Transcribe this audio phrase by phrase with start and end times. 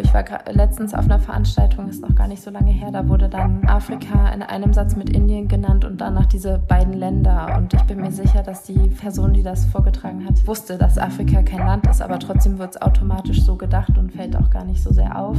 [0.00, 3.28] Ich war letztens auf einer Veranstaltung, ist noch gar nicht so lange her, da wurde
[3.28, 7.56] dann Afrika in einem Satz mit Indien genannt und danach diese beiden Länder.
[7.56, 11.42] Und ich bin mir sicher, dass die Person, die das vorgetragen hat, wusste, dass Afrika
[11.42, 14.82] kein Land ist, aber trotzdem wird es automatisch so gedacht und fällt auch gar nicht
[14.82, 15.36] so sehr auf.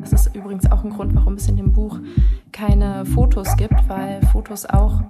[0.00, 1.98] Das ist übrigens auch ein Grund, warum es in dem Buch
[2.52, 5.02] keine Fotos gibt, weil Fotos auch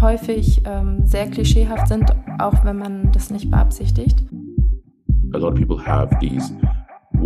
[0.00, 4.24] häufig ähm, sehr klischeehaft sind, auch wenn man das nicht beabsichtigt.
[5.32, 6.52] A lot of people have these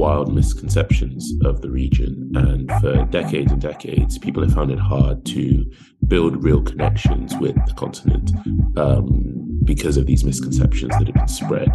[0.01, 2.33] wild misconceptions of the region.
[2.35, 5.71] And for decades and decades, people have found it hard to
[6.09, 8.33] build real connections with the continent
[8.79, 11.69] um, because of these misconceptions that have been spread.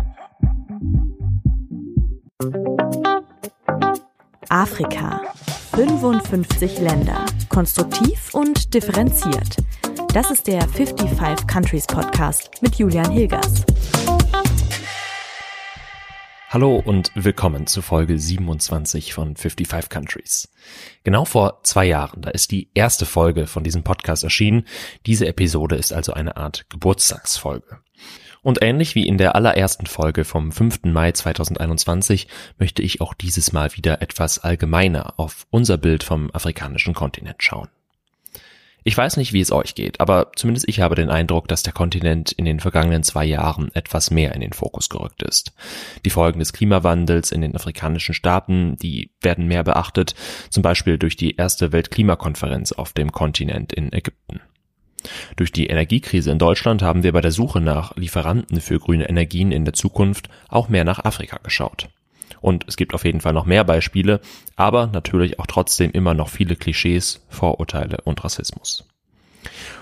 [4.49, 5.21] Afrika.
[5.75, 7.25] 55 Länder.
[7.49, 9.57] Konstruktiv und differenziert.
[10.13, 13.65] Das ist der 55 Countries Podcast mit Julian Hilgers.
[16.55, 20.47] Hallo und willkommen zu Folge 27 von 55 Countries.
[21.03, 24.63] Genau vor zwei Jahren, da ist die erste Folge von diesem Podcast erschienen.
[25.05, 27.79] Diese Episode ist also eine Art Geburtstagsfolge.
[28.41, 30.85] Und ähnlich wie in der allerersten Folge vom 5.
[30.85, 36.93] Mai 2021 möchte ich auch dieses Mal wieder etwas allgemeiner auf unser Bild vom afrikanischen
[36.93, 37.67] Kontinent schauen.
[38.87, 41.73] Ich weiß nicht, wie es euch geht, aber zumindest ich habe den Eindruck, dass der
[41.73, 45.53] Kontinent in den vergangenen zwei Jahren etwas mehr in den Fokus gerückt ist.
[46.05, 50.13] Die Folgen des Klimawandels in den afrikanischen Staaten, die werden mehr beachtet,
[50.51, 54.41] zum Beispiel durch die erste Weltklimakonferenz auf dem Kontinent in Ägypten.
[55.35, 59.51] Durch die Energiekrise in Deutschland haben wir bei der Suche nach Lieferanten für grüne Energien
[59.51, 61.89] in der Zukunft auch mehr nach Afrika geschaut.
[62.45, 64.21] Und es gibt auf jeden Fall noch mehr Beispiele,
[64.55, 68.87] aber natürlich auch trotzdem immer noch viele Klischees, Vorurteile und Rassismus.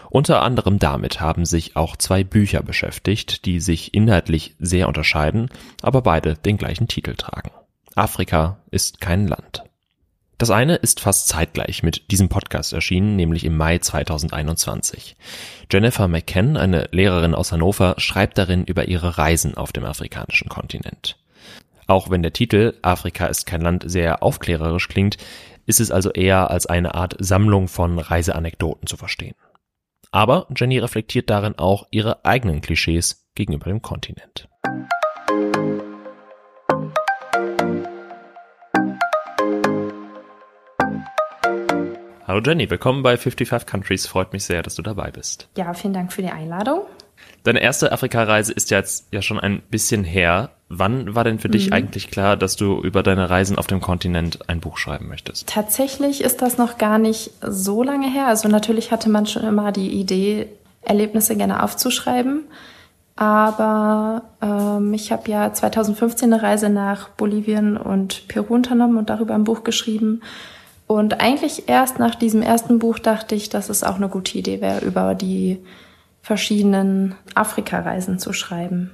[0.09, 5.49] Unter anderem damit haben sich auch zwei Bücher beschäftigt, die sich inhaltlich sehr unterscheiden,
[5.81, 7.51] aber beide den gleichen Titel tragen.
[7.95, 9.65] Afrika ist kein Land.
[10.37, 15.17] Das eine ist fast zeitgleich mit diesem Podcast erschienen, nämlich im Mai 2021.
[15.69, 21.17] Jennifer McKen, eine Lehrerin aus Hannover, schreibt darin über ihre Reisen auf dem afrikanischen Kontinent.
[21.87, 25.17] Auch wenn der Titel Afrika ist kein Land sehr aufklärerisch klingt,
[25.65, 29.35] ist es also eher als eine Art Sammlung von Reiseanekdoten zu verstehen.
[30.11, 34.47] Aber Jenny reflektiert darin auch ihre eigenen Klischees gegenüber dem Kontinent.
[42.25, 44.07] Hallo Jenny, willkommen bei 55 Countries.
[44.07, 45.49] Freut mich sehr, dass du dabei bist.
[45.57, 46.85] Ja, vielen Dank für die Einladung.
[47.43, 50.51] Deine erste Afrika-Reise ist ja jetzt ja schon ein bisschen her.
[50.75, 51.53] Wann war denn für mhm.
[51.53, 55.47] dich eigentlich klar, dass du über deine Reisen auf dem Kontinent ein Buch schreiben möchtest?
[55.47, 58.27] Tatsächlich ist das noch gar nicht so lange her.
[58.27, 60.47] Also natürlich hatte man schon immer die Idee,
[60.81, 62.45] Erlebnisse gerne aufzuschreiben.
[63.15, 69.35] Aber ähm, ich habe ja 2015 eine Reise nach Bolivien und Peru unternommen und darüber
[69.35, 70.21] ein Buch geschrieben.
[70.87, 74.61] Und eigentlich erst nach diesem ersten Buch dachte ich, dass es auch eine gute Idee
[74.61, 75.59] wäre, über die
[76.23, 78.91] verschiedenen Afrika-Reisen zu schreiben.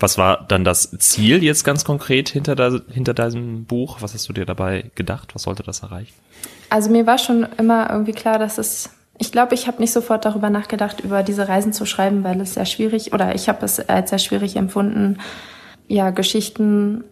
[0.00, 3.98] Was war dann das Ziel jetzt ganz konkret hinter, da, hinter deinem Buch?
[4.00, 5.34] Was hast du dir dabei gedacht?
[5.34, 6.14] Was sollte das erreichen?
[6.70, 10.24] Also mir war schon immer irgendwie klar, dass es, ich glaube, ich habe nicht sofort
[10.24, 13.78] darüber nachgedacht, über diese Reisen zu schreiben, weil es sehr schwierig, oder ich habe es
[13.88, 15.18] als sehr schwierig empfunden,
[15.86, 17.04] ja, Geschichten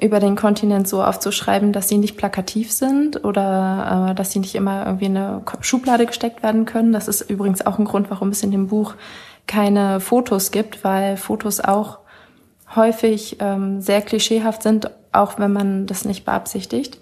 [0.00, 4.56] über den Kontinent so aufzuschreiben, dass sie nicht plakativ sind oder äh, dass sie nicht
[4.56, 6.92] immer irgendwie in eine Schublade gesteckt werden können.
[6.92, 8.94] Das ist übrigens auch ein Grund, warum es in dem Buch
[9.46, 11.98] keine Fotos gibt, weil Fotos auch
[12.76, 16.98] häufig ähm, sehr klischeehaft sind, auch wenn man das nicht beabsichtigt.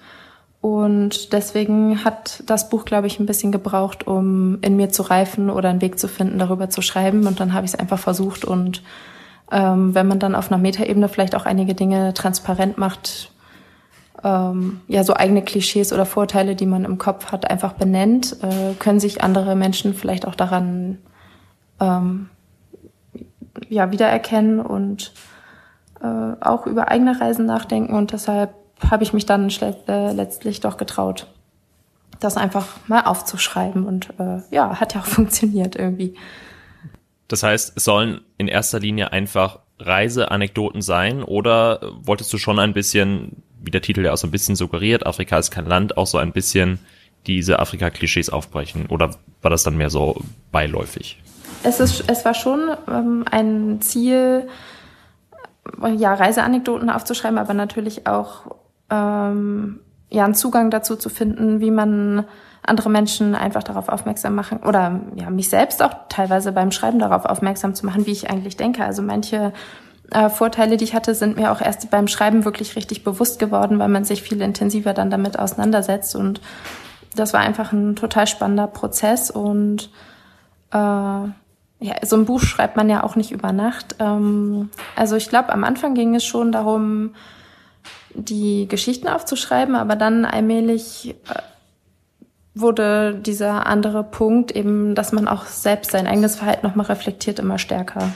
[0.61, 5.51] Und deswegen hat das Buch, glaube ich, ein bisschen gebraucht, um in mir zu reifen
[5.51, 7.27] oder einen Weg zu finden, darüber zu schreiben.
[7.27, 8.83] Und dann habe ich es einfach versucht und
[9.51, 13.33] ähm, wenn man dann auf einer Metaebene vielleicht auch einige Dinge transparent macht,
[14.25, 18.75] ähm, ja, so eigene Klischees oder Vorteile, die man im Kopf hat, einfach benennt, äh,
[18.79, 20.99] können sich andere Menschen vielleicht auch daran
[21.81, 22.31] ähm,
[23.69, 25.13] ja, wiedererkennen und
[26.03, 27.95] äh, auch über eigene Reisen nachdenken.
[27.95, 28.55] Und deshalb
[28.91, 31.29] habe ich mich dann äh, letztlich doch getraut,
[32.21, 33.87] das einfach mal aufzuschreiben.
[33.87, 36.15] Und äh, ja, hat ja auch funktioniert irgendwie.
[37.29, 42.73] Das heißt, es sollen in erster Linie einfach Reiseanekdoten sein oder wolltest du schon ein
[42.73, 46.07] bisschen, wie der Titel ja auch so ein bisschen suggeriert, Afrika ist kein Land, auch
[46.07, 46.79] so ein bisschen
[47.27, 49.11] diese Afrika-Klischees aufbrechen oder
[49.41, 51.21] war das dann mehr so beiläufig?
[51.65, 54.49] Es, ist, es war schon ähm, ein Ziel,
[55.97, 58.57] ja, Reiseanekdoten aufzuschreiben, aber natürlich auch
[58.91, 59.81] ähm,
[60.11, 62.25] ja, einen Zugang dazu zu finden, wie man
[62.65, 67.25] andere Menschen einfach darauf aufmerksam machen oder ja, mich selbst auch teilweise beim Schreiben darauf
[67.25, 68.85] aufmerksam zu machen, wie ich eigentlich denke.
[68.85, 69.53] Also manche
[70.13, 73.79] äh, Vorteile, die ich hatte, sind mir auch erst beim Schreiben wirklich richtig bewusst geworden,
[73.79, 76.15] weil man sich viel intensiver dann damit auseinandersetzt.
[76.15, 76.41] Und
[77.17, 79.31] das war einfach ein total spannender Prozess.
[79.31, 79.91] Und
[80.71, 81.29] äh,
[81.83, 83.97] ja, so ein Buch schreibt man ja auch nicht über Nacht.
[83.99, 87.15] Ähm, also ich glaube, am Anfang ging es schon darum,
[88.15, 91.43] die Geschichten aufzuschreiben, aber dann allmählich äh,
[92.55, 97.59] wurde dieser andere Punkt eben, dass man auch selbst sein eigenes Verhalten nochmal reflektiert, immer
[97.59, 98.13] stärker.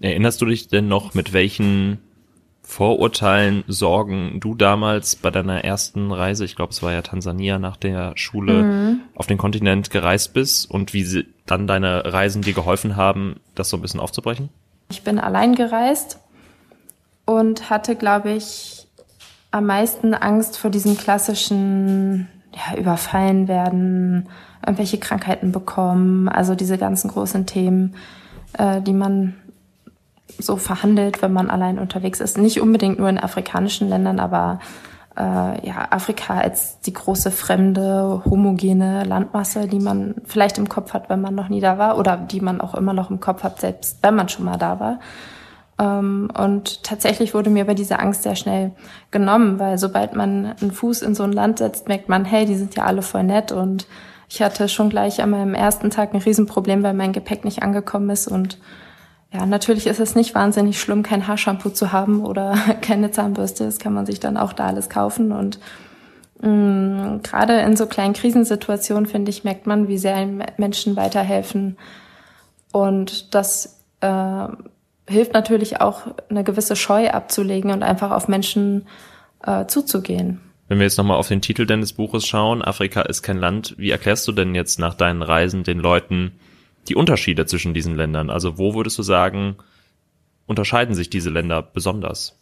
[0.00, 2.00] Erinnerst du dich denn noch, mit welchen
[2.66, 7.76] Vorurteilen, Sorgen du damals bei deiner ersten Reise, ich glaube es war ja Tansania nach
[7.76, 9.00] der Schule, mhm.
[9.14, 13.68] auf den Kontinent gereist bist und wie sie dann deine Reisen dir geholfen haben, das
[13.68, 14.48] so ein bisschen aufzubrechen?
[14.88, 16.18] Ich bin allein gereist
[17.26, 18.88] und hatte, glaube ich,
[19.50, 24.28] am meisten Angst vor diesem klassischen ja, überfallen werden,
[24.64, 27.94] irgendwelche Krankheiten bekommen, also diese ganzen großen Themen,
[28.54, 29.34] äh, die man
[30.38, 32.38] so verhandelt, wenn man allein unterwegs ist.
[32.38, 34.58] Nicht unbedingt nur in afrikanischen Ländern, aber
[35.16, 41.08] äh, ja, Afrika als die große fremde, homogene Landmasse, die man vielleicht im Kopf hat,
[41.08, 43.60] wenn man noch nie da war, oder die man auch immer noch im Kopf hat,
[43.60, 44.98] selbst wenn man schon mal da war.
[45.78, 48.72] Ähm, und tatsächlich wurde mir aber diese Angst sehr schnell
[49.10, 52.56] genommen, weil sobald man einen Fuß in so ein Land setzt, merkt man, hey, die
[52.56, 53.86] sind ja alle voll nett und
[54.28, 58.10] ich hatte schon gleich an meinem ersten Tag ein Riesenproblem, weil mein Gepäck nicht angekommen
[58.10, 58.58] ist und
[59.34, 63.64] ja, natürlich ist es nicht wahnsinnig schlimm, kein Haarshampoo zu haben oder keine Zahnbürste.
[63.64, 65.32] Das kann man sich dann auch da alles kaufen.
[65.32, 65.58] Und
[66.40, 70.24] mh, mm, gerade in so kleinen Krisensituationen, finde ich, merkt man, wie sehr
[70.56, 71.76] Menschen weiterhelfen.
[72.72, 74.46] Und das äh,
[75.08, 78.86] hilft natürlich auch, eine gewisse Scheu abzulegen und einfach auf Menschen
[79.44, 80.40] äh, zuzugehen.
[80.68, 83.90] Wenn wir jetzt nochmal auf den Titel deines Buches schauen, Afrika ist kein Land, wie
[83.90, 86.38] erklärst du denn jetzt nach deinen Reisen den Leuten
[86.88, 88.30] die Unterschiede zwischen diesen Ländern?
[88.30, 89.56] Also wo würdest du sagen,
[90.46, 92.38] unterscheiden sich diese Länder besonders?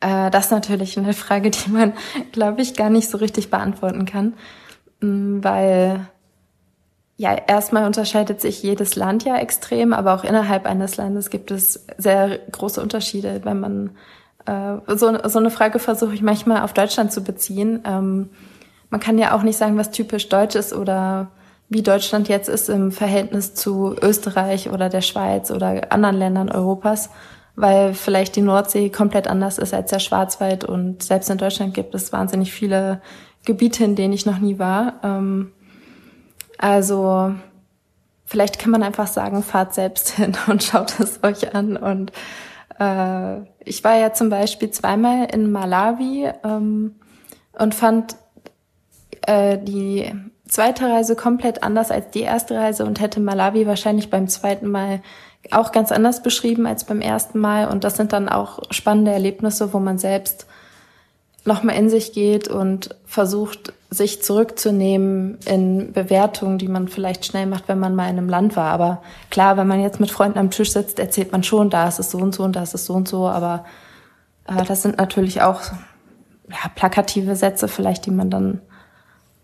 [0.00, 1.92] Äh, das ist natürlich eine Frage, die man,
[2.32, 4.34] glaube ich, gar nicht so richtig beantworten kann,
[5.00, 6.06] mm, weil
[7.18, 11.86] ja, erstmal unterscheidet sich jedes Land ja extrem, aber auch innerhalb eines Landes gibt es
[11.96, 13.40] sehr große Unterschiede.
[13.44, 13.90] Wenn man
[14.44, 17.82] äh, so, so eine Frage versuche ich manchmal auf Deutschland zu beziehen.
[17.86, 18.28] Ähm,
[18.90, 21.30] man kann ja auch nicht sagen, was typisch deutsch ist oder
[21.68, 27.10] wie Deutschland jetzt ist im Verhältnis zu Österreich oder der Schweiz oder anderen Ländern Europas,
[27.56, 31.94] weil vielleicht die Nordsee komplett anders ist als der Schwarzwald und selbst in Deutschland gibt
[31.94, 33.00] es wahnsinnig viele
[33.44, 34.94] Gebiete, in denen ich noch nie war.
[35.02, 35.52] Ähm,
[36.58, 37.34] also
[38.24, 41.76] vielleicht kann man einfach sagen, fahrt selbst hin und schaut es euch an.
[41.76, 42.12] Und
[42.78, 46.96] äh, ich war ja zum Beispiel zweimal in Malawi ähm,
[47.58, 48.16] und fand
[49.22, 50.12] äh, die
[50.56, 55.02] zweite Reise komplett anders als die erste Reise und hätte Malawi wahrscheinlich beim zweiten Mal
[55.50, 57.68] auch ganz anders beschrieben als beim ersten Mal.
[57.68, 60.46] Und das sind dann auch spannende Erlebnisse, wo man selbst
[61.44, 67.68] nochmal in sich geht und versucht, sich zurückzunehmen in Bewertungen, die man vielleicht schnell macht,
[67.68, 68.72] wenn man mal in einem Land war.
[68.72, 71.98] Aber klar, wenn man jetzt mit Freunden am Tisch sitzt, erzählt man schon, da ist
[71.98, 73.28] es so und so und da ist es so und so.
[73.28, 73.66] Aber
[74.48, 75.60] äh, das sind natürlich auch
[76.48, 78.62] ja, plakative Sätze vielleicht, die man dann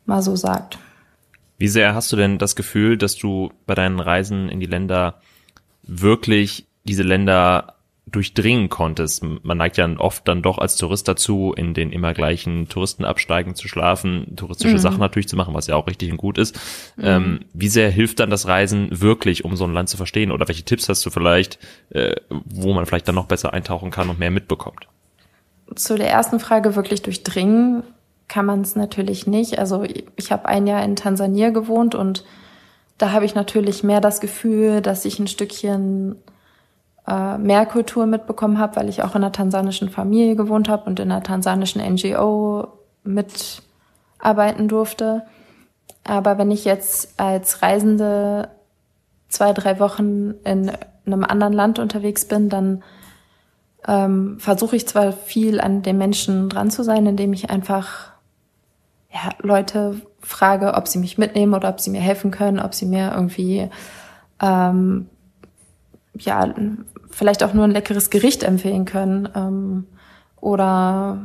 [0.06, 0.78] mal so sagt.
[1.58, 5.20] Wie sehr hast du denn das Gefühl, dass du bei deinen Reisen in die Länder
[5.82, 7.76] wirklich diese Länder
[8.06, 9.22] durchdringen konntest.
[9.22, 13.68] Man neigt ja oft dann doch als Tourist dazu, in den immer gleichen Touristenabsteigen zu
[13.68, 14.80] schlafen, touristische mhm.
[14.80, 16.58] Sachen natürlich zu machen, was ja auch richtig und gut ist.
[16.96, 17.04] Mhm.
[17.04, 20.32] Ähm, wie sehr hilft dann das Reisen wirklich, um so ein Land zu verstehen?
[20.32, 21.58] Oder welche Tipps hast du vielleicht,
[21.90, 24.88] äh, wo man vielleicht dann noch besser eintauchen kann und mehr mitbekommt?
[25.74, 27.84] Zu der ersten Frage wirklich durchdringen
[28.32, 29.58] kann man es natürlich nicht.
[29.58, 29.84] Also
[30.16, 32.24] ich habe ein Jahr in Tansania gewohnt und
[32.96, 36.16] da habe ich natürlich mehr das Gefühl, dass ich ein Stückchen
[37.06, 40.98] äh, mehr Kultur mitbekommen habe, weil ich auch in einer tansanischen Familie gewohnt habe und
[40.98, 42.68] in einer tansanischen NGO
[43.04, 45.26] mitarbeiten durfte.
[46.02, 48.48] Aber wenn ich jetzt als Reisende
[49.28, 50.72] zwei, drei Wochen in
[51.04, 52.82] einem anderen Land unterwegs bin, dann
[53.86, 58.11] ähm, versuche ich zwar viel an den Menschen dran zu sein, indem ich einfach
[59.12, 62.86] ja, Leute frage, ob sie mich mitnehmen oder ob sie mir helfen können, ob sie
[62.86, 63.68] mir irgendwie
[64.40, 65.08] ähm,
[66.18, 66.54] ja
[67.10, 69.28] vielleicht auch nur ein leckeres Gericht empfehlen können.
[69.34, 69.86] Ähm,
[70.40, 71.18] oder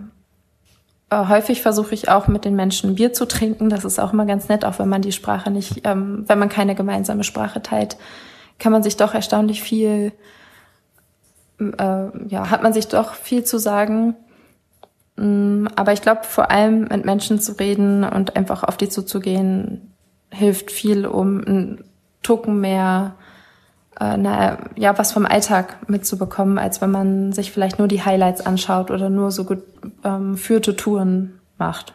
[1.10, 3.70] äh, häufig versuche ich auch mit den Menschen Bier zu trinken.
[3.70, 6.50] Das ist auch immer ganz nett, auch wenn man die Sprache nicht, ähm, wenn man
[6.50, 7.98] keine gemeinsame Sprache teilt,
[8.60, 10.12] kann man sich doch erstaunlich viel,
[11.60, 14.16] äh, ja, hat man sich doch viel zu sagen.
[15.18, 19.94] Mm, aber ich glaube, vor allem mit Menschen zu reden und einfach auf die zuzugehen,
[20.32, 21.84] hilft viel, um einen
[22.22, 23.16] Tucken mehr
[24.00, 28.46] äh, na, ja, was vom Alltag mitzubekommen, als wenn man sich vielleicht nur die Highlights
[28.46, 29.64] anschaut oder nur so gut
[30.04, 31.94] ähm, führte Touren macht.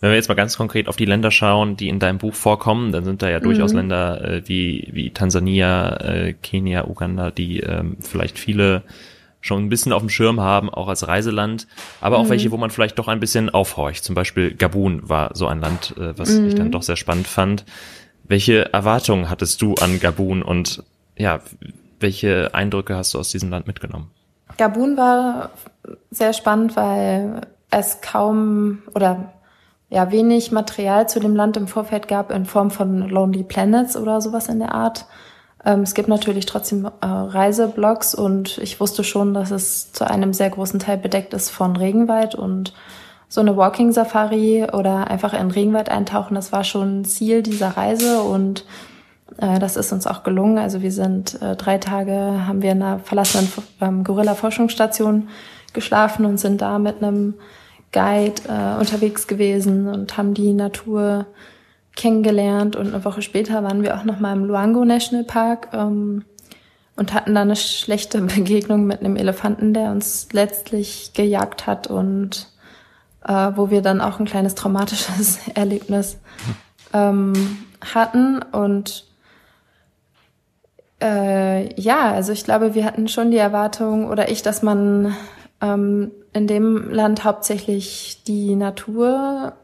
[0.00, 2.92] Wenn wir jetzt mal ganz konkret auf die Länder schauen, die in deinem Buch vorkommen,
[2.92, 3.78] dann sind da ja durchaus mhm.
[3.78, 8.82] Länder äh, wie, wie Tansania, äh, Kenia, Uganda, die ähm, vielleicht viele
[9.46, 11.66] schon ein bisschen auf dem Schirm haben, auch als Reiseland,
[12.00, 12.30] aber auch mhm.
[12.30, 14.04] welche, wo man vielleicht doch ein bisschen aufhorcht.
[14.04, 16.48] Zum Beispiel Gabun war so ein Land, äh, was mhm.
[16.48, 17.64] ich dann doch sehr spannend fand.
[18.24, 20.82] Welche Erwartungen hattest du an Gabun und
[21.16, 21.40] ja,
[22.00, 24.10] welche Eindrücke hast du aus diesem Land mitgenommen?
[24.58, 25.50] Gabun war
[26.10, 29.32] sehr spannend, weil es kaum oder
[29.88, 34.20] ja wenig Material zu dem Land im Vorfeld gab in Form von Lonely Planets oder
[34.20, 35.06] sowas in der Art.
[35.66, 40.32] Ähm, es gibt natürlich trotzdem äh, Reiseblogs und ich wusste schon, dass es zu einem
[40.32, 42.72] sehr großen Teil bedeckt ist von Regenwald und
[43.28, 48.22] so eine Walking Safari oder einfach in Regenwald eintauchen, das war schon Ziel dieser Reise
[48.22, 48.64] und
[49.38, 50.58] äh, das ist uns auch gelungen.
[50.58, 55.28] Also wir sind äh, drei Tage, haben wir in einer verlassenen ähm, Gorilla-Forschungsstation
[55.72, 57.34] geschlafen und sind da mit einem
[57.92, 61.26] Guide äh, unterwegs gewesen und haben die Natur
[61.96, 66.24] kennengelernt und eine Woche später waren wir auch noch mal im Luango National Park ähm,
[66.94, 72.48] und hatten da eine schlechte Begegnung mit einem Elefanten, der uns letztlich gejagt hat und
[73.26, 76.18] äh, wo wir dann auch ein kleines traumatisches Erlebnis
[76.92, 77.32] ähm,
[77.94, 78.42] hatten.
[78.42, 79.06] Und
[81.02, 85.16] äh, ja, also ich glaube, wir hatten schon die Erwartung oder ich, dass man
[85.60, 89.54] ähm, in dem Land hauptsächlich die Natur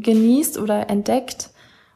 [0.00, 1.50] genießt oder entdeckt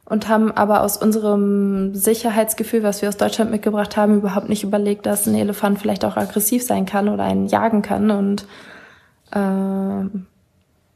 [0.05, 5.05] und haben aber aus unserem Sicherheitsgefühl, was wir aus Deutschland mitgebracht haben, überhaupt nicht überlegt,
[5.05, 8.45] dass ein Elefant vielleicht auch aggressiv sein kann oder einen jagen kann und
[9.31, 10.09] äh,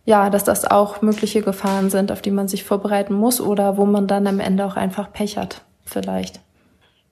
[0.06, 3.86] ja, dass das auch mögliche Gefahren sind, auf die man sich vorbereiten muss oder wo
[3.86, 6.40] man dann am Ende auch einfach Pech hat, vielleicht.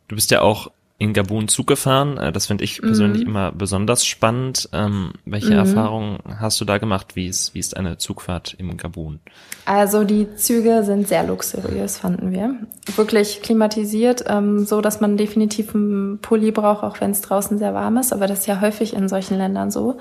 [0.08, 2.18] Du bist ja auch in Gabun Zug gefahren.
[2.18, 3.30] Äh, das finde ich persönlich mhm.
[3.30, 4.70] immer besonders spannend.
[4.72, 5.60] Ähm, welche mhm.
[5.60, 7.16] Erfahrungen hast du da gemacht?
[7.16, 9.20] Wie ist, wie ist eine Zugfahrt im Gabun?
[9.66, 12.56] Also die Züge sind sehr luxuriös, fanden wir.
[12.96, 17.74] Wirklich klimatisiert, ähm, so dass man definitiv einen Pulli braucht, auch wenn es draußen sehr
[17.74, 18.14] warm ist.
[18.14, 19.98] Aber das ist ja häufig in solchen Ländern so.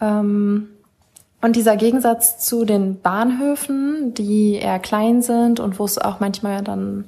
[0.00, 0.68] Ähm,
[1.40, 6.62] und dieser Gegensatz zu den Bahnhöfen, die eher klein sind und wo es auch manchmal
[6.62, 7.04] dann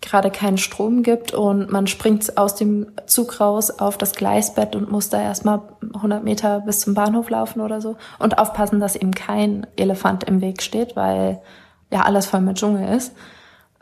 [0.00, 4.90] gerade keinen Strom gibt und man springt aus dem Zug raus auf das Gleisbett und
[4.90, 5.60] muss da erstmal
[5.94, 10.40] 100 Meter bis zum Bahnhof laufen oder so und aufpassen, dass eben kein Elefant im
[10.40, 11.42] Weg steht, weil
[11.90, 13.12] ja alles voll mit Dschungel ist.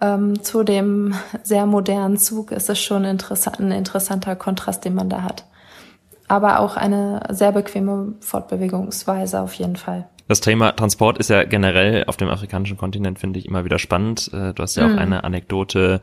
[0.00, 5.08] Ähm, zu dem sehr modernen Zug ist es schon interessant, ein interessanter Kontrast, den man
[5.08, 5.44] da hat.
[6.26, 10.08] Aber auch eine sehr bequeme Fortbewegungsweise auf jeden Fall.
[10.28, 14.30] Das Thema Transport ist ja generell auf dem afrikanischen Kontinent, finde ich, immer wieder spannend.
[14.32, 14.94] Äh, du hast ja mhm.
[14.94, 16.00] auch eine Anekdote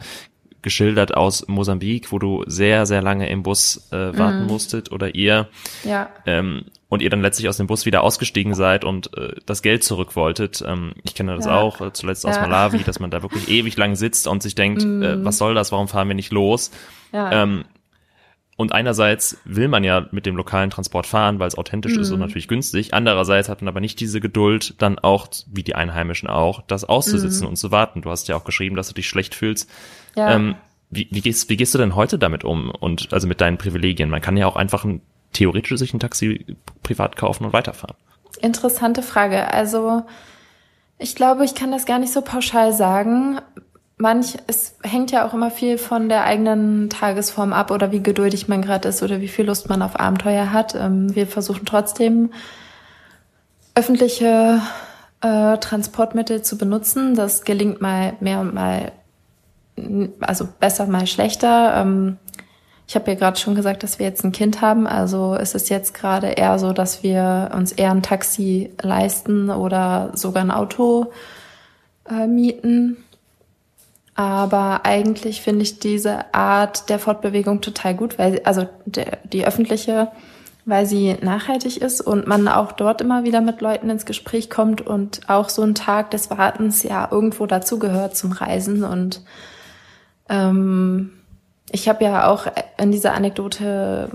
[0.63, 4.47] geschildert aus Mosambik, wo du sehr, sehr lange im Bus äh, warten mhm.
[4.47, 5.47] musstet oder ihr.
[5.83, 6.09] Ja.
[6.25, 9.83] Ähm, und ihr dann letztlich aus dem Bus wieder ausgestiegen seid und äh, das Geld
[9.83, 10.63] zurück wolltet.
[10.65, 11.59] Ähm, ich kenne das ja.
[11.59, 12.41] auch, äh, zuletzt aus ja.
[12.41, 15.03] Malawi, dass man da wirklich ewig lang sitzt und sich denkt, mhm.
[15.03, 16.71] äh, was soll das, warum fahren wir nicht los?
[17.13, 17.43] Ja.
[17.43, 17.65] Ähm,
[18.57, 22.01] und einerseits will man ja mit dem lokalen Transport fahren, weil es authentisch mhm.
[22.01, 22.25] ist und mhm.
[22.25, 22.93] natürlich günstig.
[22.93, 27.43] Andererseits hat man aber nicht diese Geduld, dann auch, wie die Einheimischen auch, das auszusitzen
[27.43, 27.49] mhm.
[27.49, 28.01] und zu warten.
[28.01, 29.69] Du hast ja auch geschrieben, dass du dich schlecht fühlst.
[30.15, 30.33] Ja.
[30.33, 30.55] Ähm,
[30.89, 32.69] wie, wie, gehst, wie gehst du denn heute damit um?
[32.69, 34.09] Und also mit deinen Privilegien?
[34.09, 35.01] Man kann ja auch einfach ein,
[35.33, 36.45] theoretisch sich ein Taxi
[36.81, 37.97] privat kaufen und weiterfahren.
[38.39, 39.51] Interessante Frage.
[39.51, 40.03] Also
[40.97, 43.41] ich glaube, ich kann das gar nicht so pauschal sagen
[43.97, 48.47] manch, es hängt ja auch immer viel von der eigenen Tagesform ab oder wie geduldig
[48.47, 50.75] man gerade ist oder wie viel Lust man auf Abenteuer hat.
[50.75, 52.31] Ähm, wir versuchen trotzdem
[53.73, 54.61] öffentliche
[55.21, 57.15] äh, Transportmittel zu benutzen.
[57.15, 58.91] Das gelingt mal mehr und mal,
[60.21, 61.75] also besser, mal schlechter.
[61.77, 62.17] Ähm,
[62.87, 64.87] ich habe ja gerade schon gesagt, dass wir jetzt ein Kind haben.
[64.87, 70.11] Also ist es jetzt gerade eher so, dass wir uns eher ein Taxi leisten oder
[70.13, 71.11] sogar ein Auto
[72.09, 72.97] äh, mieten.
[74.15, 80.09] Aber eigentlich finde ich diese Art der Fortbewegung total gut, weil also der, die öffentliche,
[80.63, 84.81] weil sie nachhaltig ist und man auch dort immer wieder mit Leuten ins Gespräch kommt
[84.81, 88.85] und auch so ein Tag des Wartens ja irgendwo dazugehört zum Reisen.
[88.85, 89.21] Und
[90.29, 91.11] ähm,
[91.69, 94.09] ich habe ja auch in dieser Anekdote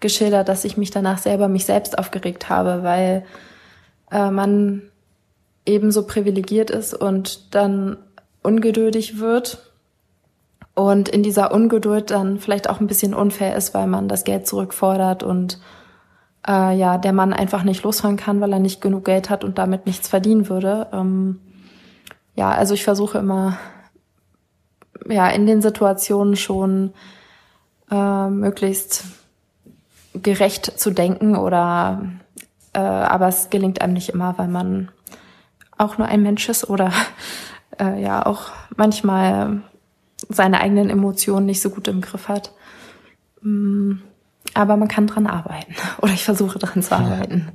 [0.00, 3.24] geschildert, dass ich mich danach selber mich selbst aufgeregt habe, weil
[4.10, 4.82] äh, man
[5.64, 7.98] eben so privilegiert ist und dann
[8.48, 9.58] ungeduldig wird
[10.74, 14.46] und in dieser Ungeduld dann vielleicht auch ein bisschen unfair ist, weil man das Geld
[14.46, 15.58] zurückfordert und
[16.46, 19.58] äh, ja, der Mann einfach nicht losfahren kann, weil er nicht genug Geld hat und
[19.58, 20.86] damit nichts verdienen würde.
[20.92, 21.40] Ähm,
[22.36, 23.58] ja, also ich versuche immer,
[25.08, 26.92] ja, in den Situationen schon
[27.90, 29.04] äh, möglichst
[30.14, 32.02] gerecht zu denken oder
[32.72, 34.90] äh, aber es gelingt einem nicht immer, weil man
[35.76, 36.92] auch nur ein Mensch ist oder
[37.80, 39.62] äh, ja auch manchmal
[40.28, 42.52] seine eigenen Emotionen nicht so gut im Griff hat.
[43.42, 43.94] Mm,
[44.54, 47.48] aber man kann dran arbeiten oder ich versuche dran zu arbeiten.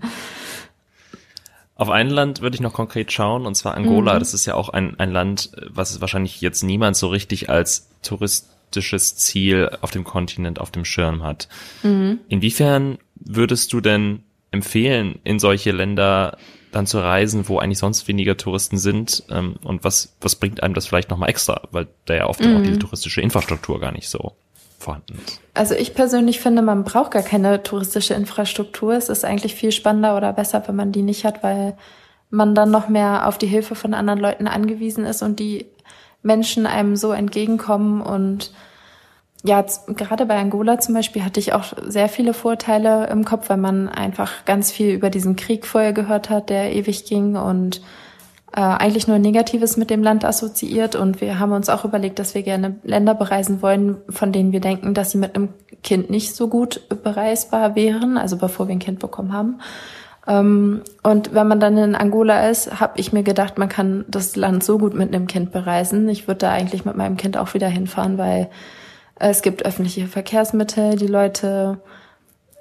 [1.75, 4.13] Auf ein Land würde ich noch konkret schauen, und zwar Angola.
[4.13, 4.19] Mhm.
[4.19, 9.15] Das ist ja auch ein, ein Land, was wahrscheinlich jetzt niemand so richtig als touristisches
[9.15, 11.49] Ziel auf dem Kontinent auf dem Schirm hat.
[11.81, 12.19] Mhm.
[12.29, 16.37] Inwiefern würdest du denn empfehlen, in solche Länder
[16.73, 19.23] dann zu reisen, wo eigentlich sonst weniger Touristen sind?
[19.29, 21.61] Ähm, und was, was bringt einem das vielleicht nochmal extra?
[21.71, 22.57] Weil da ja oft mhm.
[22.57, 24.33] auch diese touristische Infrastruktur gar nicht so
[24.79, 25.39] vorhanden ist.
[25.53, 28.93] Also ich persönlich finde, man braucht gar keine touristische Infrastruktur.
[28.93, 31.75] Es ist eigentlich viel spannender oder besser, wenn man die nicht hat, weil
[32.29, 35.67] man dann noch mehr auf die Hilfe von anderen Leuten angewiesen ist und die
[36.23, 38.51] Menschen einem so entgegenkommen und
[39.45, 43.57] ja, gerade bei Angola zum Beispiel hatte ich auch sehr viele Vorteile im Kopf, weil
[43.57, 47.81] man einfach ganz viel über diesen Krieg vorher gehört hat, der ewig ging und
[48.55, 50.95] äh, eigentlich nur Negatives mit dem Land assoziiert.
[50.95, 54.61] Und wir haben uns auch überlegt, dass wir gerne Länder bereisen wollen, von denen wir
[54.61, 55.49] denken, dass sie mit einem
[55.83, 59.59] Kind nicht so gut bereisbar wären, also bevor wir ein Kind bekommen haben.
[60.25, 64.37] Ähm, und wenn man dann in Angola ist, habe ich mir gedacht, man kann das
[64.37, 66.07] Land so gut mit einem Kind bereisen.
[66.07, 68.49] Ich würde da eigentlich mit meinem Kind auch wieder hinfahren, weil
[69.15, 71.79] es gibt öffentliche Verkehrsmittel, die Leute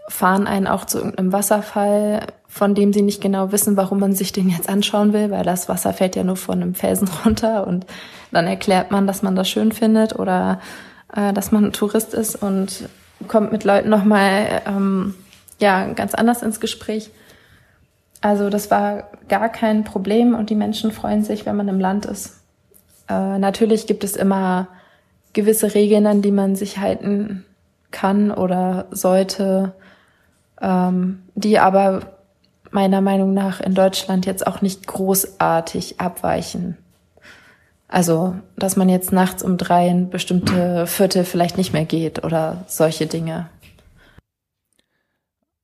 [0.09, 4.32] fahren einen auch zu irgendeinem Wasserfall, von dem sie nicht genau wissen, warum man sich
[4.32, 7.87] den jetzt anschauen will, weil das Wasser fällt ja nur von einem Felsen runter und
[8.30, 10.61] dann erklärt man, dass man das schön findet oder
[11.14, 12.88] äh, dass man ein Tourist ist und
[13.28, 15.14] kommt mit Leuten nochmal ähm,
[15.61, 17.11] ja, ganz anders ins Gespräch.
[18.21, 22.06] Also das war gar kein Problem und die Menschen freuen sich, wenn man im Land
[22.06, 22.40] ist.
[23.09, 24.68] Äh, natürlich gibt es immer
[25.32, 27.44] gewisse Regeln, an die man sich halten
[27.90, 29.74] kann oder sollte,
[30.60, 32.18] ähm, die aber
[32.70, 36.78] meiner Meinung nach in Deutschland jetzt auch nicht großartig abweichen.
[37.87, 42.64] Also, dass man jetzt nachts um drei in bestimmte Viertel vielleicht nicht mehr geht oder
[42.66, 43.50] solche Dinge.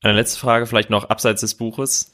[0.02, 2.12] Eine letzte Frage vielleicht noch abseits des Buches.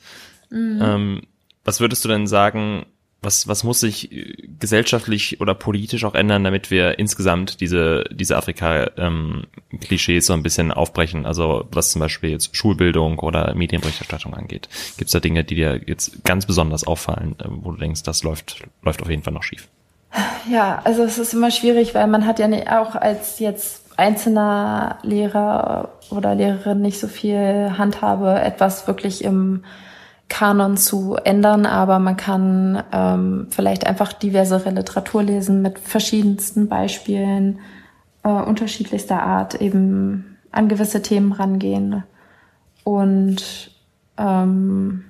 [0.50, 0.80] Mhm.
[0.80, 1.22] Ähm,
[1.64, 2.86] was würdest du denn sagen,
[3.24, 8.36] was, was muss sich äh, gesellschaftlich oder politisch auch ändern, damit wir insgesamt diese, diese
[8.36, 11.26] Afrika-Klischees ähm, so ein bisschen aufbrechen?
[11.26, 14.68] Also was zum Beispiel jetzt Schulbildung oder Medienberichterstattung angeht.
[14.96, 18.22] Gibt es da Dinge, die dir jetzt ganz besonders auffallen, äh, wo du denkst, das
[18.22, 19.68] läuft, läuft auf jeden Fall noch schief?
[20.50, 24.98] Ja, also es ist immer schwierig, weil man hat ja nicht auch als jetzt einzelner
[25.02, 29.64] Lehrer oder Lehrerin nicht so viel Handhabe, etwas wirklich im
[30.28, 37.60] Kanon zu ändern, aber man kann ähm, vielleicht einfach diversere Literatur lesen mit verschiedensten Beispielen
[38.22, 42.04] äh, unterschiedlichster Art eben an gewisse Themen rangehen
[42.84, 43.70] und
[44.16, 45.04] ähm,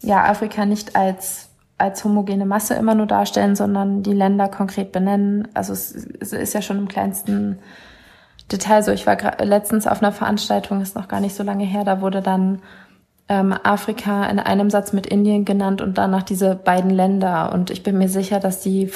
[0.00, 5.46] ja Afrika nicht als als homogene Masse immer nur darstellen, sondern die Länder konkret benennen.
[5.54, 7.60] Also es, es ist ja schon im kleinsten
[8.50, 8.90] Detail so.
[8.90, 12.20] Ich war letztens auf einer Veranstaltung, ist noch gar nicht so lange her, da wurde
[12.20, 12.60] dann
[13.28, 17.52] ähm, Afrika in einem Satz mit Indien genannt und danach diese beiden Länder.
[17.52, 18.90] Und ich bin mir sicher, dass die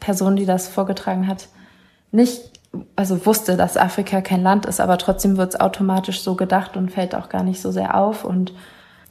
[0.00, 1.48] Person, die das vorgetragen hat,
[2.10, 2.58] nicht,
[2.96, 6.90] also wusste, dass Afrika kein Land ist, aber trotzdem wird es automatisch so gedacht und
[6.90, 8.24] fällt auch gar nicht so sehr auf.
[8.24, 8.52] Und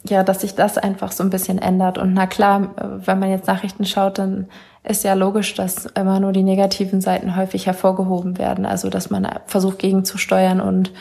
[0.03, 1.97] ja, dass sich das einfach so ein bisschen ändert.
[1.97, 2.71] Und na klar,
[3.05, 4.47] wenn man jetzt Nachrichten schaut, dann
[4.83, 8.65] ist ja logisch, dass immer nur die negativen Seiten häufig hervorgehoben werden.
[8.65, 10.91] Also dass man versucht gegenzusteuern und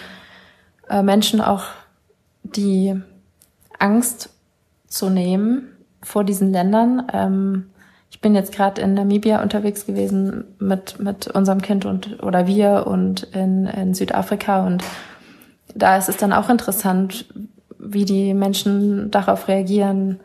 [0.89, 1.65] äh, Menschen auch,
[2.43, 3.01] die
[3.79, 4.31] Angst
[4.87, 5.69] zu nehmen
[6.03, 7.07] vor diesen Ländern.
[7.13, 7.67] Ähm,
[8.11, 12.87] ich bin jetzt gerade in Namibia unterwegs gewesen mit, mit unserem Kind und oder wir
[12.87, 14.85] und in, in Südafrika und
[15.75, 17.27] da ist es dann auch interessant,
[17.79, 20.21] wie die Menschen darauf reagieren,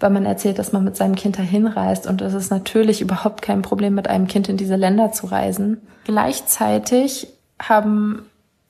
[0.00, 2.06] wenn man erzählt, dass man mit seinem Kind dahin reist.
[2.06, 5.80] Und es ist natürlich überhaupt kein Problem, mit einem Kind in diese Länder zu reisen.
[6.04, 8.26] Gleichzeitig haben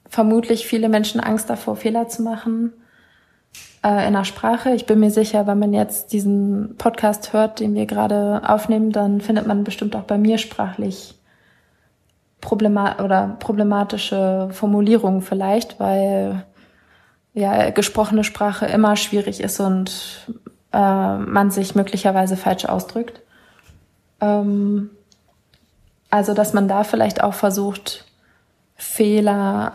[0.09, 2.73] vermutlich viele Menschen Angst davor, Fehler zu machen
[3.87, 4.71] äh, in der Sprache.
[4.71, 9.21] Ich bin mir sicher, wenn man jetzt diesen Podcast hört, den wir gerade aufnehmen, dann
[9.21, 11.15] findet man bestimmt auch bei mir sprachlich
[12.41, 16.45] problemat oder problematische Formulierungen vielleicht, weil
[17.33, 20.27] ja gesprochene Sprache immer schwierig ist und
[20.73, 23.21] äh, man sich möglicherweise falsch ausdrückt.
[24.21, 24.91] Ähm,
[26.11, 28.05] also dass man da vielleicht auch versucht,
[28.75, 29.73] Fehler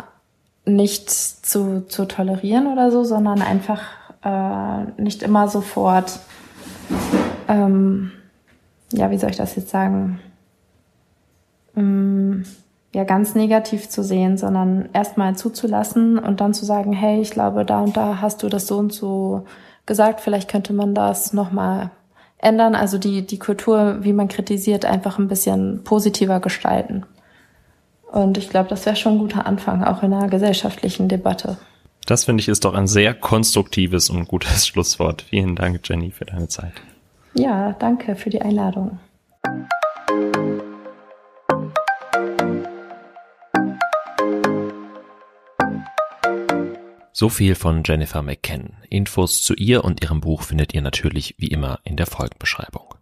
[0.65, 3.81] nicht zu, zu tolerieren oder so, sondern einfach
[4.23, 6.19] äh, nicht immer sofort,
[7.47, 8.11] ähm,
[8.93, 10.19] ja, wie soll ich das jetzt sagen,
[11.75, 12.45] ähm,
[12.93, 17.65] ja ganz negativ zu sehen, sondern erstmal zuzulassen und dann zu sagen, hey, ich glaube,
[17.65, 19.45] da und da hast du das so und so
[19.85, 21.91] gesagt, vielleicht könnte man das nochmal
[22.37, 27.05] ändern, also die, die Kultur, wie man kritisiert, einfach ein bisschen positiver gestalten.
[28.11, 31.57] Und ich glaube, das wäre schon ein guter Anfang, auch in einer gesellschaftlichen Debatte.
[32.05, 35.21] Das finde ich ist doch ein sehr konstruktives und gutes Schlusswort.
[35.21, 36.73] Vielen Dank, Jenny, für deine Zeit.
[37.33, 38.99] Ja, danke für die Einladung.
[47.13, 48.73] So viel von Jennifer McKen.
[48.89, 52.95] Infos zu ihr und ihrem Buch findet ihr natürlich wie immer in der Folgenbeschreibung.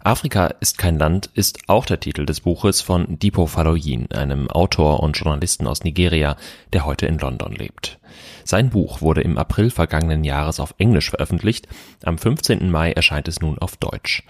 [0.00, 5.00] Afrika ist kein Land ist auch der Titel des Buches von Dipo Faloyin, einem Autor
[5.00, 6.36] und Journalisten aus Nigeria,
[6.72, 7.98] der heute in London lebt.
[8.44, 11.68] Sein Buch wurde im April vergangenen Jahres auf Englisch veröffentlicht,
[12.04, 12.70] am 15.
[12.70, 14.22] Mai erscheint es nun auf Deutsch.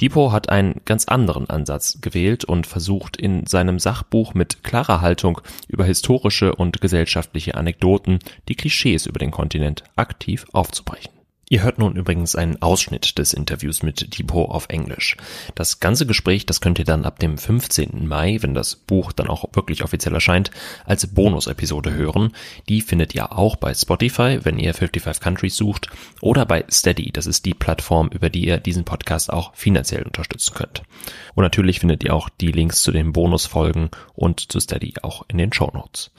[0.00, 5.40] Dipo hat einen ganz anderen Ansatz gewählt und versucht in seinem Sachbuch mit klarer Haltung
[5.66, 11.10] über historische und gesellschaftliche Anekdoten die Klischees über den Kontinent aktiv aufzubrechen.
[11.48, 15.16] Ihr hört nun übrigens einen Ausschnitt des Interviews mit Depot auf Englisch.
[15.54, 18.08] Das ganze Gespräch, das könnt ihr dann ab dem 15.
[18.08, 20.50] Mai, wenn das Buch dann auch wirklich offiziell erscheint,
[20.86, 22.32] als Bonus-Episode hören.
[22.68, 25.88] Die findet ihr auch bei Spotify, wenn ihr 55 Countries sucht,
[26.20, 27.12] oder bei Steady.
[27.12, 30.82] Das ist die Plattform, über die ihr diesen Podcast auch finanziell unterstützen könnt.
[31.36, 35.38] Und natürlich findet ihr auch die Links zu den Bonusfolgen und zu Steady auch in
[35.38, 36.10] den Show Notes.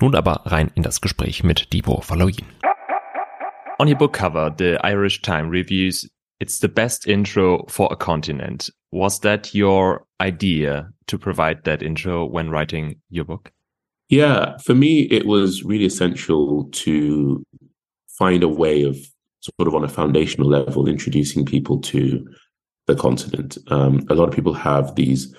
[0.00, 2.46] Nun aber rein in das Gespräch mit Depot Faloyin.
[3.80, 6.08] On your book cover, the Irish Time reviews
[6.42, 8.68] it's the best intro for a continent.
[8.90, 13.52] Was that your idea to provide that intro when writing your book?
[14.08, 17.44] Yeah, for me, it was really essential to
[18.18, 18.96] find a way of
[19.38, 22.26] sort of on a foundational level introducing people to
[22.88, 23.56] the continent.
[23.68, 25.32] Um, a lot of people have these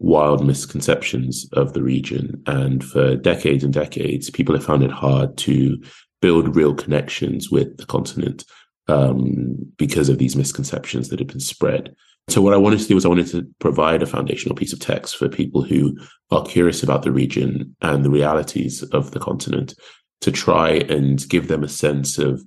[0.00, 2.42] wild misconceptions of the region.
[2.46, 5.82] And for decades and decades, people have found it hard to
[6.22, 8.44] build real connections with the continent
[8.88, 11.94] um, because of these misconceptions that have been spread.
[12.28, 14.78] So what I wanted to do was I wanted to provide a foundational piece of
[14.78, 15.98] text for people who
[16.30, 19.74] are curious about the region and the realities of the continent
[20.22, 22.42] to try and give them a sense of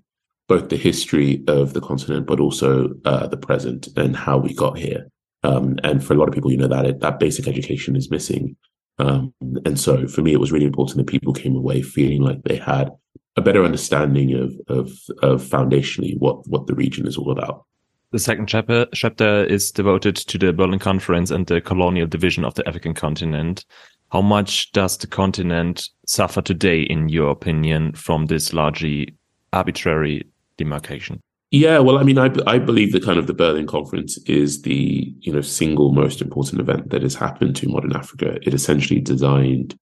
[0.48, 4.78] both the history of the continent, but also uh, the present and how we got
[4.78, 5.08] here.
[5.44, 8.56] Um, and for a lot of people, you know that that basic education is missing.
[8.98, 9.34] Um,
[9.66, 12.56] and so for me, it was really important that people came away feeling like they
[12.56, 12.92] had
[13.36, 17.66] a better understanding of of of foundationally what what the region is all about.
[18.12, 22.54] The second chapter chapter is devoted to the Berlin Conference and the colonial division of
[22.56, 23.66] the African continent.
[24.12, 29.14] How much does the continent suffer today, in your opinion, from this largely
[29.52, 30.24] arbitrary
[30.58, 31.20] demarcation?
[31.52, 35.14] Yeah, well, I mean, I, I believe that kind of the Berlin Conference is the
[35.20, 38.38] you know single most important event that has happened to modern Africa.
[38.44, 39.78] It essentially designed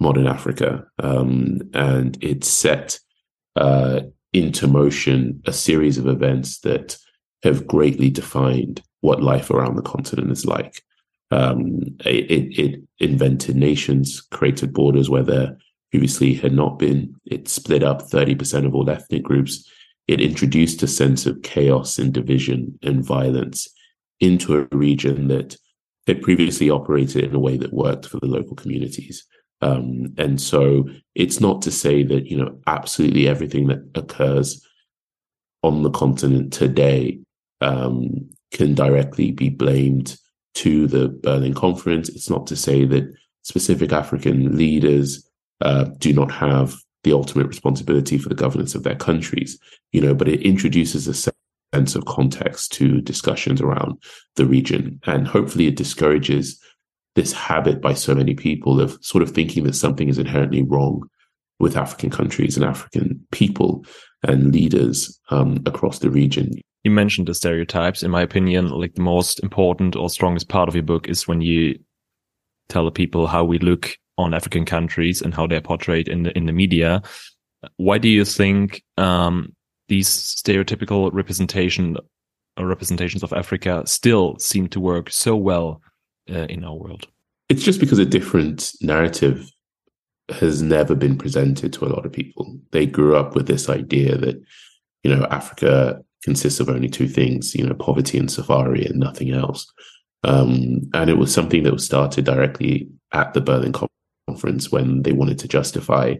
[0.00, 0.84] modern Africa.
[0.98, 2.98] Um, and it set
[3.56, 4.00] uh,
[4.32, 6.96] into motion a series of events that
[7.42, 10.82] have greatly defined what life around the continent is like.
[11.30, 15.56] Um, it, it, invented nations, created borders where there
[15.90, 17.14] previously had not been.
[17.24, 19.68] It split up 30% of all ethnic groups.
[20.06, 23.68] It introduced a sense of chaos and division and violence
[24.20, 25.56] into a region that
[26.06, 29.26] had previously operated in a way that worked for the local communities.
[29.62, 34.66] Um, and so it's not to say that, you know, absolutely everything that occurs
[35.62, 37.20] on the continent today
[37.60, 40.16] um, can directly be blamed
[40.54, 42.08] to the Berlin Conference.
[42.08, 43.10] It's not to say that
[43.42, 45.28] specific African leaders
[45.60, 49.58] uh, do not have the ultimate responsibility for the governance of their countries,
[49.92, 51.32] you know, but it introduces a
[51.74, 54.00] sense of context to discussions around
[54.36, 55.00] the region.
[55.06, 56.60] And hopefully it discourages
[57.14, 61.08] this habit by so many people of sort of thinking that something is inherently wrong
[61.58, 63.84] with African countries and African people
[64.22, 66.60] and leaders um, across the region.
[66.84, 68.02] You mentioned the stereotypes.
[68.02, 71.40] In my opinion, like the most important or strongest part of your book is when
[71.40, 71.78] you
[72.68, 76.36] tell the people how we look on African countries and how they're portrayed in the
[76.36, 77.02] in the media.
[77.76, 79.54] Why do you think um,
[79.88, 81.96] these stereotypical representation
[82.58, 85.80] representations of Africa still seem to work so well
[86.30, 87.06] uh, in our world?
[87.48, 89.50] It's just because a different narrative
[90.30, 92.58] has never been presented to a lot of people.
[92.70, 94.42] They grew up with this idea that,
[95.02, 99.30] you know, Africa consists of only two things, you know, poverty and safari and nothing
[99.32, 99.70] else.
[100.24, 103.74] Um, and it was something that was started directly at the Berlin
[104.28, 106.14] conference when they wanted to justify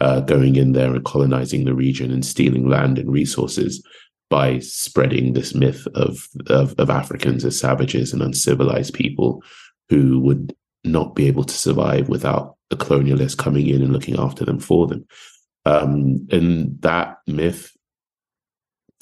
[0.00, 3.84] uh, going in there and colonizing the region and stealing land and resources
[4.32, 9.44] by spreading this myth of, of, of Africans as savages and uncivilized people
[9.90, 14.46] who would not be able to survive without the colonialists coming in and looking after
[14.46, 15.04] them for them.
[15.66, 17.76] Um, and that myth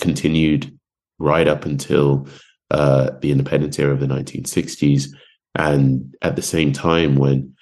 [0.01, 0.77] continued
[1.21, 2.27] right up until
[2.73, 5.11] uh, the independence era of the 1960s.
[5.55, 7.55] And at the same time, when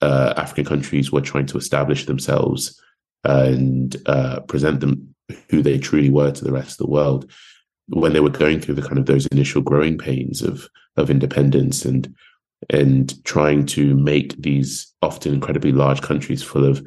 [0.00, 2.82] uh, African countries were trying to establish themselves
[3.22, 5.11] and uh, present them
[5.50, 7.30] who they truly were to the rest of the world,
[7.88, 11.84] when they were going through the kind of those initial growing pains of of independence
[11.84, 12.14] and
[12.70, 16.86] and trying to make these often incredibly large countries full of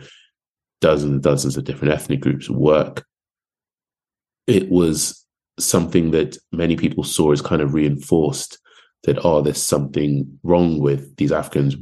[0.81, 3.05] dozens and dozens of different ethnic groups work,
[4.47, 5.25] it was
[5.59, 8.57] something that many people saw as kind of reinforced
[9.03, 11.75] that, oh, there's something wrong with these Africans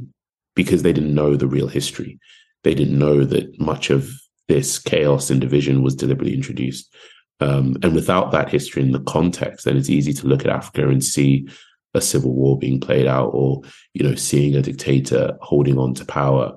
[0.54, 2.18] because they didn't know the real history.
[2.62, 4.10] They didn't know that much of
[4.48, 6.94] this chaos and division was deliberately introduced.
[7.40, 10.88] Um, and without that history in the context, then it's easy to look at Africa
[10.88, 11.48] and see
[11.94, 16.04] a civil war being played out or, you know, seeing a dictator holding on to
[16.04, 16.56] power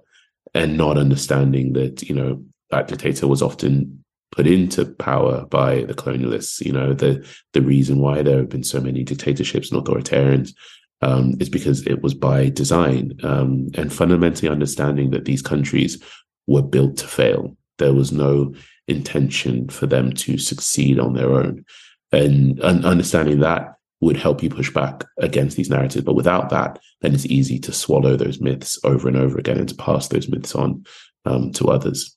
[0.53, 5.93] and not understanding that, you know, that dictator was often put into power by the
[5.93, 6.63] colonialists.
[6.63, 10.53] You know, the the reason why there have been so many dictatorships and authoritarians
[11.01, 16.01] um, is because it was by design um, and fundamentally understanding that these countries
[16.45, 17.56] were built to fail.
[17.77, 18.53] There was no
[18.87, 21.65] intention for them to succeed on their own,
[22.11, 26.05] and, and understanding that would help you push back against these narratives.
[26.05, 29.69] But without that, then it's easy to swallow those myths over and over again and
[29.69, 30.85] to pass those myths on
[31.25, 32.15] um, to others.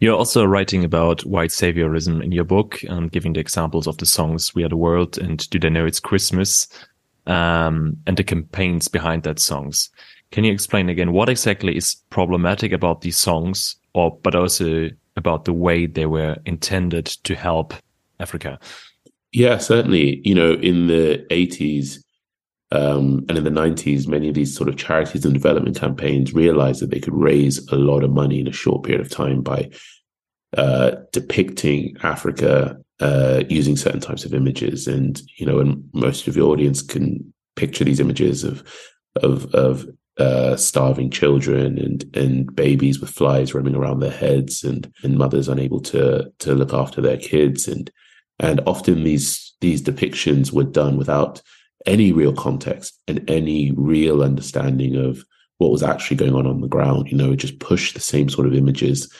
[0.00, 4.06] You're also writing about white saviorism in your book, um, giving the examples of the
[4.06, 6.68] songs "We Are the World" and "Do They Know It's Christmas,"
[7.26, 9.90] um, and the campaigns behind that songs.
[10.30, 15.44] Can you explain again what exactly is problematic about these songs, or but also about
[15.44, 17.74] the way they were intended to help
[18.18, 18.58] Africa?
[19.32, 20.20] Yeah, certainly.
[20.24, 21.98] You know, in the 80s
[22.72, 26.82] um, and in the 90s, many of these sort of charities and development campaigns realized
[26.82, 29.70] that they could raise a lot of money in a short period of time by
[30.56, 34.86] uh, depicting Africa uh, using certain types of images.
[34.86, 38.62] And, you know, and most of your audience can picture these images of,
[39.16, 44.92] of, of uh, starving children and and babies with flies roaming around their heads and
[45.02, 47.90] and mothers unable to to look after their kids and
[48.38, 51.42] and often these these depictions were done without
[51.86, 55.24] any real context and any real understanding of
[55.58, 57.10] what was actually going on on the ground.
[57.10, 59.12] You know, just pushed the same sort of images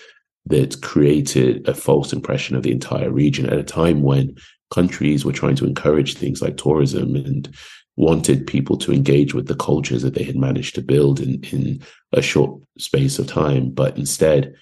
[0.46, 4.34] that created a false impression of the entire region at a time when
[4.72, 7.54] countries were trying to encourage things like tourism and
[7.96, 11.80] wanted people to engage with the cultures that they had managed to build in, in
[12.12, 13.70] a short space of time.
[13.70, 14.54] But instead,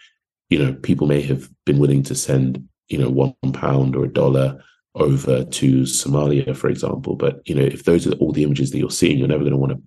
[0.50, 4.12] you know, people may have been willing to send you know, one pound or a
[4.12, 4.62] dollar
[4.94, 7.16] over to Somalia, for example.
[7.16, 9.52] But, you know, if those are all the images that you're seeing, you're never going
[9.52, 9.82] to want to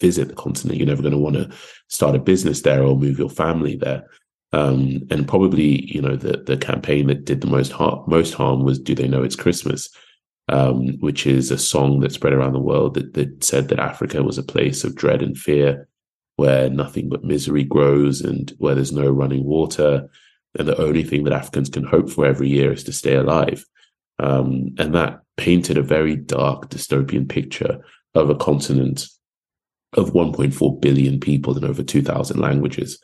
[0.00, 0.78] visit the continent.
[0.78, 1.50] You're never going to want to
[1.88, 4.04] start a business there or move your family there.
[4.52, 8.64] Um, and probably, you know, the the campaign that did the most harm, most harm
[8.64, 9.88] was "Do They Know It's Christmas,"
[10.48, 14.22] um, which is a song that spread around the world that, that said that Africa
[14.22, 15.88] was a place of dread and fear,
[16.36, 20.08] where nothing but misery grows and where there's no running water,
[20.58, 23.64] and the only thing that Africans can hope for every year is to stay alive.
[24.18, 27.82] Um, and that painted a very dark dystopian picture
[28.14, 29.06] of a continent
[29.94, 32.98] of 1.4 billion people in over 2,000 languages.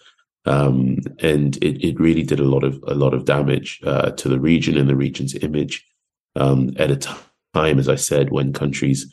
[0.49, 4.29] Um, and it, it really did a lot of a lot of damage uh, to
[4.31, 5.85] the region and the region's image
[6.37, 6.97] um, at a
[7.55, 9.13] time, as I said, when countries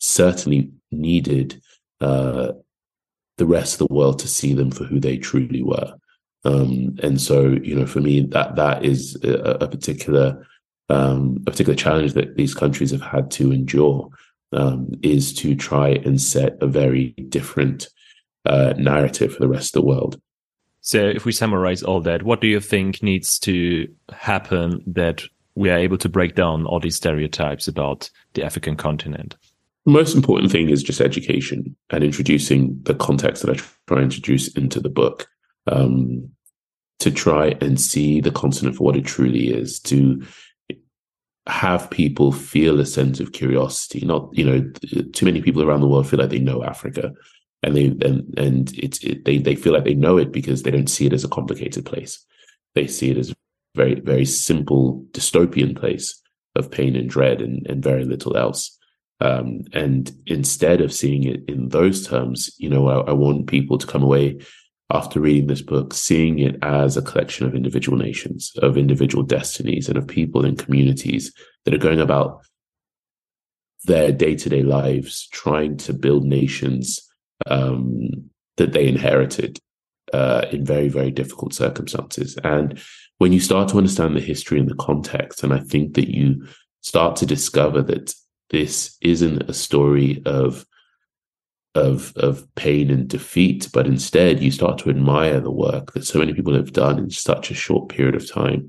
[0.00, 1.62] certainly needed
[2.02, 2.52] uh,
[3.38, 5.94] the rest of the world to see them for who they truly were.
[6.44, 10.46] Um, and so, you know, for me, that that is a, a particular
[10.90, 14.10] um, a particular challenge that these countries have had to endure
[14.52, 17.88] um, is to try and set a very different
[18.44, 20.20] uh, narrative for the rest of the world.
[20.82, 25.22] So, if we summarize all that, what do you think needs to happen that
[25.54, 29.36] we are able to break down all these stereotypes about the African continent?
[29.86, 34.02] The most important thing is just education and introducing the context that I try to
[34.02, 35.26] introduce into the book
[35.66, 36.30] um,
[37.00, 40.22] to try and see the continent for what it truly is, to
[41.46, 44.04] have people feel a sense of curiosity.
[44.04, 44.70] Not, you know,
[45.12, 47.12] too many people around the world feel like they know Africa,
[47.62, 50.70] and they and and it's it, they they feel like they know it because they
[50.70, 52.24] don't see it as a complicated place.
[52.74, 53.34] They see it as a
[53.74, 56.20] very very simple dystopian place
[56.56, 58.76] of pain and dread and and very little else.
[59.22, 63.76] Um, and instead of seeing it in those terms, you know, I, I want people
[63.76, 64.40] to come away
[64.90, 69.88] after reading this book, seeing it as a collection of individual nations, of individual destinies,
[69.88, 71.32] and of people and communities
[71.64, 72.40] that are going about
[73.84, 77.09] their day to day lives trying to build nations
[77.46, 79.58] um, that they inherited
[80.12, 82.36] uh, in very, very difficult circumstances.
[82.42, 82.80] And
[83.18, 86.46] when you start to understand the history and the context, and I think that you
[86.80, 88.14] start to discover that
[88.50, 90.66] this isn't a story of
[91.76, 96.18] of of pain and defeat, but instead you start to admire the work that so
[96.18, 98.68] many people have done in such a short period of time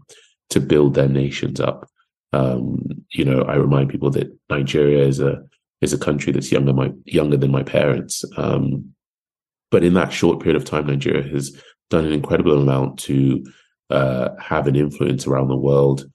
[0.51, 1.89] to build their nations up.
[2.31, 5.43] Um, you know, I remind people that Nigeria is a
[5.81, 8.23] is a country that's younger my younger than my parents.
[8.37, 8.93] Um,
[9.71, 11.55] but in that short period of time, Nigeria has
[11.89, 13.43] done an incredible amount to
[13.89, 16.05] uh, have an influence around the world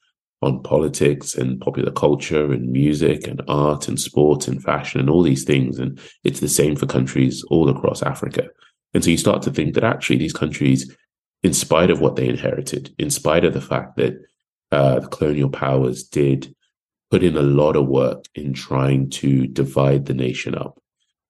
[0.42, 5.22] on politics and popular culture and music and art and sport and fashion and all
[5.22, 5.78] these things.
[5.78, 8.48] And it's the same for countries all across Africa.
[8.94, 10.94] And so you start to think that actually these countries,
[11.42, 14.18] in spite of what they inherited, in spite of the fact that
[14.72, 16.54] uh, the colonial powers did
[17.10, 20.78] put in a lot of work in trying to divide the nation up,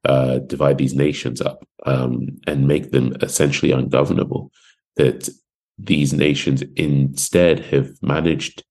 [0.05, 4.51] uh, divide these nations up, um, and make them essentially ungovernable.
[4.97, 5.29] That
[5.79, 8.65] these nations instead have managed,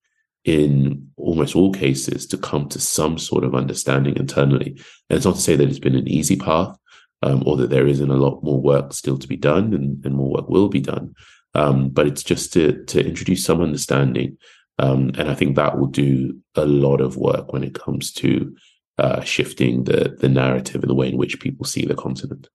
[0.43, 4.71] in almost all cases, to come to some sort of understanding internally.
[5.09, 6.75] And it's not to say that it's been an easy path,
[7.21, 10.15] um, or that there isn't a lot more work still to be done, and, and
[10.15, 11.13] more work will be done.
[11.53, 14.37] Um, but it's just to to introduce some understanding
[14.77, 18.55] um, and I think that will do a lot of work when it comes to
[18.97, 22.49] uh, shifting the, the narrative and the way in which people see the continent.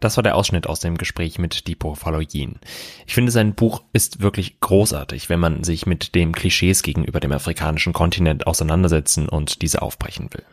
[0.00, 2.60] Das war der Ausschnitt aus dem Gespräch mit Dipo Faloyin.
[3.06, 7.32] Ich finde, sein Buch ist wirklich großartig, wenn man sich mit dem Klischees gegenüber dem
[7.32, 10.44] afrikanischen Kontinent auseinandersetzen und diese aufbrechen will.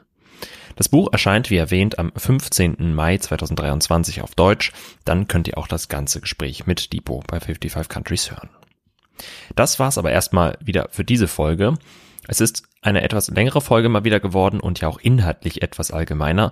[0.76, 2.94] Das Buch erscheint, wie erwähnt, am 15.
[2.94, 4.72] Mai 2023 auf Deutsch.
[5.06, 8.50] Dann könnt ihr auch das ganze Gespräch mit Depot bei 55 Countries hören.
[9.56, 11.76] Das war's aber erstmal wieder für diese Folge.
[12.28, 16.52] Es ist eine etwas längere Folge mal wieder geworden und ja auch inhaltlich etwas allgemeiner.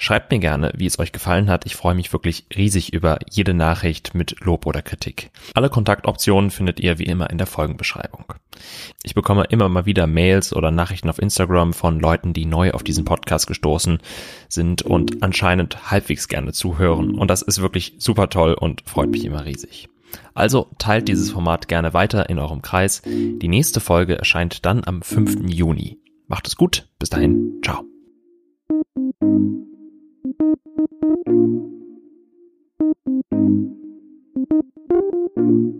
[0.00, 1.66] Schreibt mir gerne, wie es euch gefallen hat.
[1.66, 5.30] Ich freue mich wirklich riesig über jede Nachricht mit Lob oder Kritik.
[5.54, 8.32] Alle Kontaktoptionen findet ihr wie immer in der Folgenbeschreibung.
[9.02, 12.84] Ich bekomme immer mal wieder Mails oder Nachrichten auf Instagram von Leuten, die neu auf
[12.84, 13.98] diesen Podcast gestoßen
[14.48, 17.16] sind und anscheinend halbwegs gerne zuhören.
[17.16, 19.88] Und das ist wirklich super toll und freut mich immer riesig.
[20.32, 23.02] Also teilt dieses Format gerne weiter in eurem Kreis.
[23.04, 25.50] Die nächste Folge erscheint dann am 5.
[25.50, 25.98] Juni.
[26.28, 26.88] Macht es gut.
[26.98, 27.60] Bis dahin.
[27.64, 27.97] Ciao.
[35.48, 35.74] Thank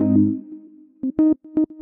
[0.00, 1.75] you.